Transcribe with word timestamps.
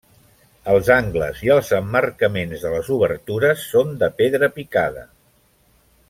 Els 0.75 0.87
angles 0.95 1.41
i 1.47 1.51
els 1.55 1.67
emmarcaments 1.81 2.63
de 2.65 2.71
les 2.77 2.89
obertures 2.97 3.67
són 3.73 3.91
de 4.05 4.09
pedra 4.23 4.49
picada. 4.61 5.05